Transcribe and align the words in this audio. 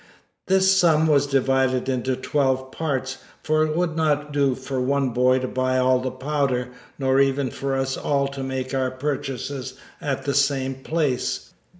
This 0.47 0.75
sum 0.75 1.05
was 1.05 1.27
divided 1.27 1.87
into 1.87 2.15
twelve 2.15 2.71
parts, 2.71 3.19
for 3.43 3.63
it 3.63 3.77
would 3.77 3.95
not 3.95 4.31
do 4.33 4.55
for 4.55 4.81
one 4.81 5.09
boy 5.11 5.37
to 5.37 5.47
buy 5.47 5.77
all 5.77 5.99
the 5.99 6.09
powder, 6.09 6.69
nor 6.97 7.19
even 7.19 7.51
for 7.51 7.75
us 7.75 7.97
all 7.97 8.27
to 8.29 8.41
make 8.41 8.73
our 8.73 8.89
purchases 8.89 9.75
at 10.01 10.23
the 10.23 10.33
same 10.33 10.73
place. 10.73 11.53